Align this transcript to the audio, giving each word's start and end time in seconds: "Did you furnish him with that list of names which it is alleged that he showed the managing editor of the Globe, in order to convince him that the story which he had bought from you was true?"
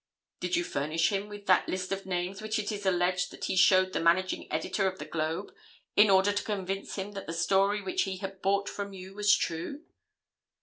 "Did 0.39 0.55
you 0.55 0.63
furnish 0.63 1.11
him 1.11 1.29
with 1.29 1.45
that 1.45 1.69
list 1.69 1.91
of 1.91 2.07
names 2.07 2.41
which 2.41 2.57
it 2.57 2.71
is 2.71 2.87
alleged 2.87 3.29
that 3.29 3.43
he 3.45 3.55
showed 3.55 3.93
the 3.93 3.99
managing 3.99 4.51
editor 4.51 4.87
of 4.87 4.97
the 4.97 5.05
Globe, 5.05 5.53
in 5.95 6.09
order 6.09 6.31
to 6.31 6.43
convince 6.43 6.95
him 6.95 7.11
that 7.11 7.27
the 7.27 7.33
story 7.33 7.83
which 7.83 8.01
he 8.01 8.17
had 8.17 8.41
bought 8.41 8.67
from 8.67 8.93
you 8.93 9.13
was 9.13 9.35
true?" 9.37 9.83